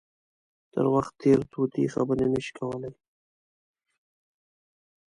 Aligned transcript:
تر 0.73 0.85
وخت 0.93 1.13
تېر 1.21 1.39
طوطي 1.51 1.85
خبرې 1.93 2.25
نه 2.33 2.39
شي 2.45 2.51
کولای. 2.59 2.93